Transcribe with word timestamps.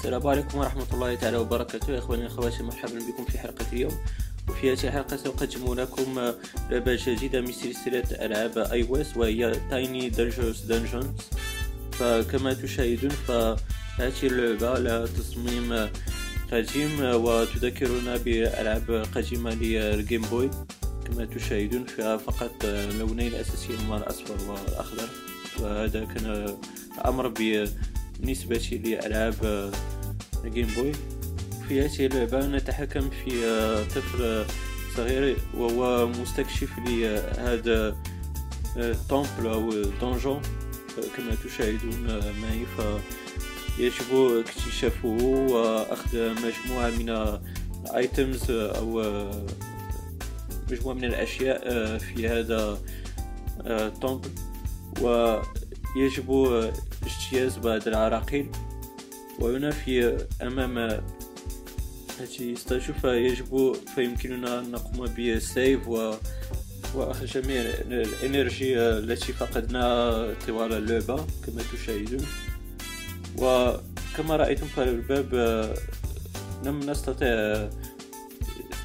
السلام 0.00 0.26
عليكم 0.26 0.58
ورحمة 0.58 0.86
الله 0.92 1.14
تعالى 1.14 1.36
وبركاته. 1.36 1.98
إخواني 1.98 2.24
وأخواتي 2.24 2.62
مرحبا 2.62 2.98
بكم 2.98 3.24
في 3.24 3.38
حلقة 3.38 3.66
اليوم. 3.72 3.92
وفي 4.48 4.72
هذه 4.72 4.84
الحلقة 4.84 5.16
سأقدم 5.16 5.74
لكم 5.74 6.32
لعبة 6.70 6.98
جديدة 7.06 7.40
من 7.40 7.52
سلسلة 7.52 8.04
ألعاب 8.24 8.58
iOS 8.58 9.16
وهي 9.16 9.52
Tiny 9.70 10.08
Dangerous 10.08 10.60
Dungeons 10.60 11.20
فكما 11.92 12.54
تشاهدون 12.54 13.10
فهذه 13.10 14.22
اللعبة 14.22 14.78
لها 14.78 15.06
تصميم 15.06 15.88
قديم 16.52 17.00
وتذكرنا 17.00 18.16
بألعاب 18.16 19.04
قديمة 19.14 19.54
لل 19.54 19.77
Game 19.77 20.22
Boy 20.22 20.50
كما 21.04 21.24
تشاهدون 21.24 21.84
فيها 21.84 22.16
فقط 22.16 22.64
لونين 22.98 23.34
أساسيين 23.34 23.78
هما 23.78 23.96
الأصفر 23.96 24.50
والأخضر 24.50 25.08
وهذا 25.60 26.04
كان 26.04 26.56
أمر 27.04 27.28
بالنسبة 27.28 28.80
لألعاب 28.84 29.70
ال 30.44 30.48
Game 30.48 30.66
Boy 30.76 30.92
في 31.68 31.80
هذه 31.80 32.06
اللعبة 32.06 32.46
نتحكم 32.46 33.10
في 33.10 33.30
طفل 33.94 34.44
صغير 34.96 35.36
وهو 35.54 36.06
مستكشف 36.08 36.70
لهذا 36.86 37.96
ال 38.76 38.86
temple 38.86 39.46
أو 39.46 39.70
dungeon 40.00 40.42
كما 41.16 41.34
تشاهدون 41.44 42.06
معي. 42.42 42.66
فيجب 43.76 44.42
اكتشافه 44.46 45.08
وأخذ 45.50 46.30
مجموعة 46.30 46.90
من 46.90 47.40
ال 47.86 47.97
items 47.97 48.50
أو 48.50 49.02
مجموعة 50.70 50.94
من 50.94 51.04
الأشياء 51.04 51.98
في 51.98 52.28
هذا 52.28 52.78
ال 53.60 53.70
temple 53.70 54.30
ويجب 55.00 56.30
اجتياز 57.06 57.58
بعض 57.58 57.88
العراقيل. 57.88 58.50
وهنا 59.40 59.70
في 59.70 60.26
أمام 60.42 60.78
هذه 62.20 62.54
statue 62.54 62.94
فيجب 62.94 63.76
فيمكننا 63.94 64.58
أن 64.58 64.70
نقوم 64.70 65.14
ب 65.18 65.32
save 65.32 65.88
و 65.88 66.14
وأخذ 66.94 67.26
جميع 67.26 67.60
ال 67.60 67.77
energy 67.77 68.78
التي 68.78 69.32
فقدناها 69.32 70.34
طوال 70.46 70.72
اللعبة 70.72 71.16
كما 71.16 71.62
تشاهدون. 71.72 72.26
وكما 73.38 74.36
رأيتم 74.36 74.66
فالباب 74.66 75.34
لم 76.64 76.80
نستطع 76.90 77.26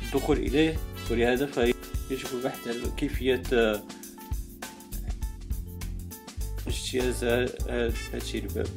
الدخول 0.05 0.37
إليه 0.37 0.77
ولهذا 1.11 1.45
فيجب 1.45 2.41
بحث 2.43 2.69
كيفية 2.97 3.43
اجتياز 6.67 7.23
هذه 7.23 7.93
الباب. 8.35 8.67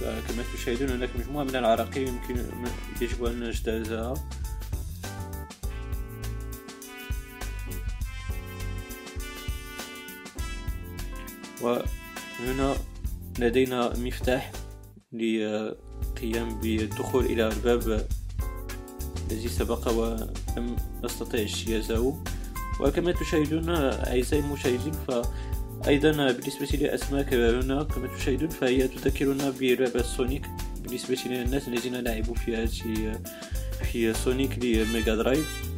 فكما 0.00 0.44
تشاهدون 0.54 0.90
هناك 0.90 1.10
مجموعة 1.18 1.44
من 1.44 1.56
العراقيل 1.56 2.08
يمكن 2.08 2.44
يجب 3.00 3.24
أن 3.24 3.40
نجتازها. 3.40 4.14
وهنا 11.62 12.76
لدينا 13.38 13.98
مفتاح 13.98 14.52
للقيام 15.12 16.60
بالدخول 16.60 17.24
إلى 17.24 17.48
الباب 17.48 18.06
الذي 19.30 19.48
سبق 19.48 19.88
ولم 19.88 20.76
نستطيع 21.04 21.40
اجتيازه 21.40 22.14
وكما 22.80 23.12
تشاهدون 23.12 23.70
أعزائي 23.70 24.42
المشاهدين 24.42 24.92
فأيضا 25.84 26.32
بالنسبة 26.32 26.78
لأسماك 26.78 27.34
هنا 27.34 27.82
كما 27.82 28.16
تشاهدون 28.16 28.48
فهي 28.48 28.88
تذكرنا 28.88 29.50
بلعبة 29.50 30.02
Sonic. 30.02 30.46
بالنسبة 30.82 31.18
للناس 31.26 31.68
الذين 31.68 31.96
لعبوا 31.96 32.34
في 32.34 32.66
في 33.92 34.14
Sonic 34.14 34.58
ل 34.64 34.74
Mega 34.74 35.14
Drive. 35.14 35.68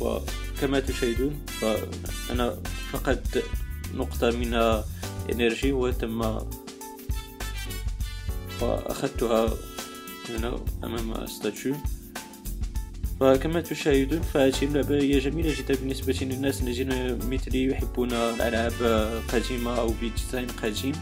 وكما 0.00 0.80
تشاهدون 0.80 1.44
فأنا 1.60 2.58
فقدت 2.92 3.44
نقطة 3.94 4.30
من 4.30 4.54
energy 5.32 5.72
وتم 5.72 6.20
وأخذتها 8.60 9.54
هنا 10.28 10.64
أمام 10.84 11.26
statue 11.26 11.74
فكما 13.20 13.60
تشاهدون 13.60 14.20
فهذه 14.20 14.62
اللعبة 14.62 14.96
هي 14.96 15.18
جميلة 15.18 15.54
جدا 15.58 15.74
بالنسبة 15.74 16.18
للناس 16.22 16.62
الذين 16.62 17.18
مثلي 17.30 17.64
يحبون 17.64 18.12
الألعاب 18.12 18.72
قديمة 19.28 19.78
أو 19.78 19.92
ب 20.02 20.08
design 20.08 20.46
قديم. 20.62 20.94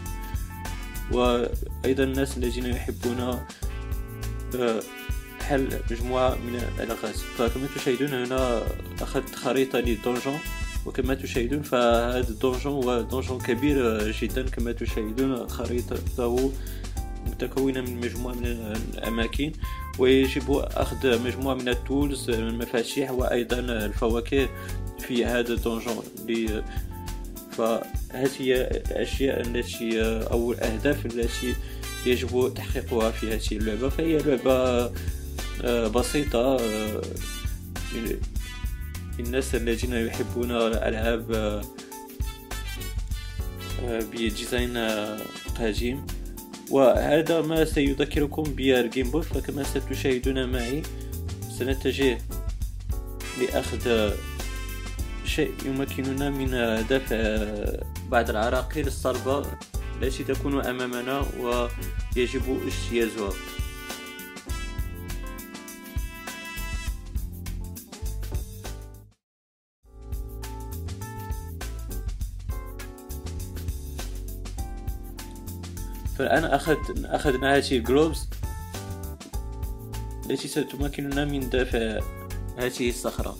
وأيضا 1.11 2.03
الناس 2.03 2.37
الذين 2.37 2.65
يحبون 2.65 3.39
حل 5.41 5.69
مجموعة 5.91 6.35
من 6.35 6.55
الألغاز. 6.55 7.21
فكما 7.37 7.67
تشاهدون 7.75 8.13
هنا 8.13 8.63
أخذت 9.01 9.35
خريطة 9.35 9.79
للدونجون 9.79 10.39
وكما 10.85 11.13
تشاهدون 11.13 11.61
فهذا 11.61 12.29
الدونجون 12.29 12.73
هو 12.73 13.01
دونجون 13.01 13.39
كبير 13.39 14.11
جدا. 14.11 14.41
كما 14.49 14.71
تشاهدون 14.71 15.47
خريطته 15.47 16.51
متكونة 17.27 17.81
من 17.81 17.97
مجموعة 17.97 18.33
من 18.33 18.45
الأماكن. 18.93 19.51
ويجب 19.99 20.51
أخذ 20.51 21.23
مجموعة 21.23 21.53
من 21.53 21.69
التولز 21.69 22.29
المفاتيح 22.29 23.11
وأيضا 23.11 23.59
الفواكه 23.59 24.49
في 24.99 25.25
هذا 25.25 25.53
الدونجون. 25.53 26.03
فهذه 27.51 28.29
هي 28.39 28.61
الأشياء 28.61 29.41
التي 29.41 30.01
أو 30.31 30.51
الأهداف 30.51 31.05
التي 31.05 31.55
يجب 32.05 32.53
تحقيقها 32.55 33.11
في 33.11 33.33
هذه 33.33 33.57
اللعبة. 33.57 33.89
فهي 33.89 34.17
لعبة 34.17 34.91
آه، 35.63 35.87
بسيطة 35.87 36.57
للناس 39.19 39.55
آه، 39.55 39.59
الذين 39.59 39.93
يحبون 39.93 40.51
الألعاب 40.51 41.31
آه، 43.81 43.99
ب 44.11 44.20
design 44.20 44.77
قديم. 45.59 46.05
وهذا 46.71 47.41
ما 47.41 47.65
سيذكركم 47.65 48.43
بال 48.43 48.66
Game 48.66 49.11
Boy 49.11 49.21
فكما 49.21 49.63
ستشاهدون 49.63 50.51
معي 50.51 50.81
سنتجه 51.59 52.17
لأخذ 53.41 54.11
شيء 55.25 55.51
يمكننا 55.65 56.29
من 56.29 56.51
دفع 56.89 57.17
بعض 58.09 58.29
العراقيل 58.29 58.87
الصلبة 58.87 59.45
التي 60.01 60.23
تكون 60.23 60.65
أمامنا 60.65 61.25
ويجب 61.39 62.41
اجتيازها. 62.67 63.29
فالآن 76.17 76.43
أخذ 76.43 76.77
أخذنا 77.05 77.57
هذه 77.57 77.77
الجلوبز 77.77 78.29
التي 80.29 80.47
ستمكننا 80.47 81.25
من 81.25 81.49
دفع 81.49 81.99
هذه 82.57 82.89
الصخرة. 82.89 83.37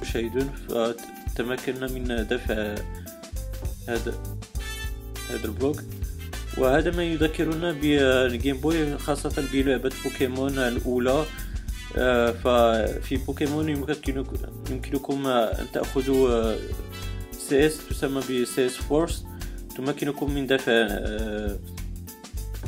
تشاهدون 0.00 0.50
فتمكنا 0.68 1.86
من 1.86 2.26
دفع 2.30 2.74
هذا 3.88 4.14
هذا 5.30 5.44
ال 5.44 5.49
block. 5.49 5.82
وهذا 6.58 6.90
ما 6.96 7.02
يذكرنا 7.02 7.72
بال 7.72 8.00
Game 8.00 8.56
Boy 8.56 8.98
خاصة 8.98 9.44
بلعبة 9.52 9.92
بوكيمون 10.04 10.58
الأولى. 10.58 11.24
آه، 11.98 12.30
ففي 12.30 13.16
بوكيمون 13.16 13.68
يمكنكم 14.70 15.26
أن 15.26 15.66
تأخذوا 15.72 16.54
CS 17.32 17.78
تسمى 17.88 18.20
ب 18.20 18.66
CS 18.66 18.76
Force 18.76 19.24
تمكنكم 19.76 20.34
من 20.34 20.46
دفع 20.46 20.72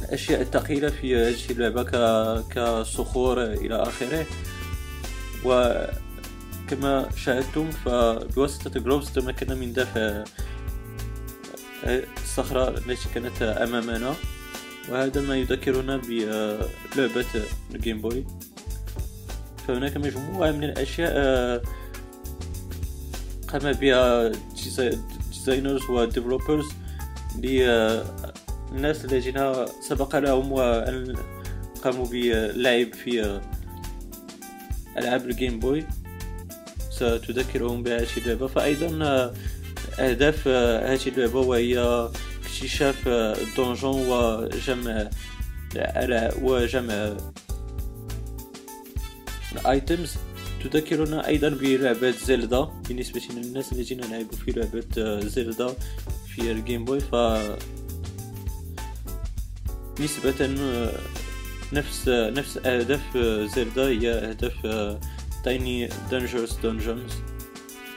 الأشياء 0.02 0.40
الثقيلة 0.40 0.88
في 0.90 1.16
هذه 1.16 1.50
اللعبة 1.50 1.82
كصخور 2.42 3.42
إلى 3.44 3.82
آخره. 3.82 4.26
وكما 5.44 7.08
شاهدتم 7.16 7.70
فبواسطة 7.70 8.80
gloves 8.80 9.10
تمكنا 9.10 9.54
من 9.54 9.72
دفع 9.72 10.24
الصخرة 12.22 12.68
التي 12.68 13.08
كانت 13.14 13.42
أمامنا. 13.42 14.14
وهذا 14.88 15.20
ما 15.20 15.36
يذكرنا 15.36 15.96
بلعبة 15.96 17.26
ال 17.74 17.79
Game 17.79 18.00
Boy 18.00 18.24
فهناك 19.68 19.96
مجموعة 19.96 20.50
من 20.50 20.64
الأشياء 20.64 21.62
قام 23.48 23.72
بها 23.72 24.32
designers 25.32 25.90
و 25.90 25.97
developers 25.97 26.66
للناس 28.72 29.04
الذين 29.04 29.54
سبق 29.80 30.16
لهم 30.16 30.52
وأن 30.52 31.16
قاموا 31.84 32.06
باللعب 32.06 32.94
في 32.94 33.40
ألعاب 34.98 35.24
ال 35.24 35.31
Game 35.31 35.58
Boy 35.58 35.84
ستذكرهم 36.90 37.82
بهذه 37.82 38.06
اللعبة. 38.16 38.46
فأيضا 38.46 38.88
أهداف 39.98 40.48
هذه 40.48 41.08
اللعبة 41.08 41.40
وهي 41.40 42.08
اكتشاف 42.44 43.08
ال 43.08 43.21
dungeon 43.21 44.08
وجمع 44.08 45.10
وجمع 46.42 47.16
ال 49.52 49.62
items 49.62 50.14
تذكرنا 50.64 51.26
أيضا 51.26 51.48
بلعبة 51.48 52.10
Zelda 52.10 52.60
بالنسبة 52.88 53.22
للناس 53.36 53.72
الذين 53.72 54.00
لعبوا 54.00 54.38
في 54.44 54.52
لعبة 54.52 55.20
Zelda 55.20 55.74
في 56.26 56.52
ال 56.52 56.59
Game 56.59 56.84
Boy 56.84 57.00
ف 57.00 57.14
نسبة 60.00 60.50
نفس 61.72 62.08
نفس 62.08 62.58
أهداف 62.66 63.16
Zelda 63.56 63.88
هي 63.88 64.10
أهداف 64.10 64.54
Tiny 65.44 65.88
Dangerous 66.10 66.58
Dungeons 66.62 67.12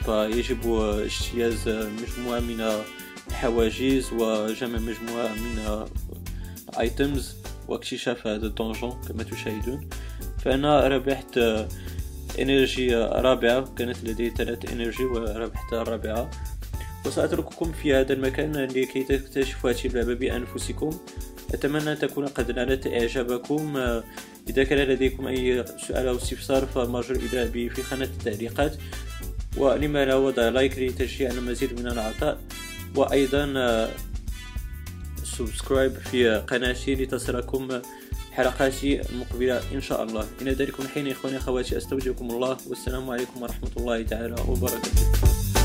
فيجب 0.04 0.72
اجتياز 0.74 1.68
مجموعة 1.68 2.40
من 2.40 2.82
الحواجز 3.28 4.12
وجمع 4.12 4.78
مجموعة 4.78 5.28
من 5.34 5.86
ال 6.68 6.79
items 6.79 7.34
واكتشاف 7.68 8.26
هذا 8.26 8.46
ال 8.46 8.53
dungeon 8.53 9.00
كما 9.08 9.22
تشاهدون. 9.22 9.88
فأنا 10.44 10.88
ربحت 10.88 11.38
energy 12.40 12.94
رابعة. 12.96 13.74
كانت 13.74 14.04
لدي 14.04 14.30
ثلاث 14.30 14.72
energy 14.72 15.04
وربحت 15.04 15.72
الرابعة. 15.72 16.30
وسأترككم 17.06 17.72
في 17.72 17.94
هذا 17.94 18.12
المكان 18.12 18.56
لكي 18.56 19.02
تكتشفوا 19.02 19.70
هذه 19.70 19.86
اللعبة 19.86 20.14
بأنفسكم. 20.14 20.90
أتمنى 21.54 21.92
أن 21.92 21.98
تكون 21.98 22.26
قد 22.26 22.50
نالت 22.50 22.86
إعجابكم. 22.86 23.76
إذا 24.48 24.64
كان 24.64 24.78
لديكم 24.78 25.26
أي 25.26 25.64
سؤال 25.88 26.08
أو 26.08 26.16
استفسار 26.16 26.66
فمرجو 26.66 27.14
الإيداع 27.14 27.44
به 27.44 27.68
في 27.74 27.82
خانة 27.82 28.04
التعليقات. 28.04 28.76
ولما 29.56 30.04
لا 30.04 30.14
وضع 30.14 30.48
like 30.48 30.78
لتشجيع 30.78 31.30
المزيد 31.30 31.80
من 31.80 31.86
العطاء 31.86 32.40
وأيضا 32.96 33.90
subscribe 35.24 35.92
في 35.92 36.44
قناتي 36.46 36.94
لتصلكم 36.94 37.68
حلقاتي 38.32 39.00
المقبلة 39.10 39.60
إن 39.74 39.80
شاء 39.80 40.02
الله. 40.02 40.26
إلى 40.42 40.50
ذلك 40.50 40.80
الحين 40.80 41.08
إخواني 41.08 41.36
أخواتي 41.36 41.76
أستودعكم 41.76 42.30
الله. 42.30 42.56
والسلام 42.68 43.10
عليكم 43.10 43.42
ورحمة 43.42 43.70
الله 43.76 44.02
تعالى 44.02 44.36
وبركاته. 44.48 45.61